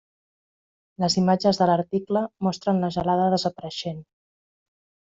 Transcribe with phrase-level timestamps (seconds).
[1.03, 4.05] Les imatges de l'article mostren la gelada desapareixent.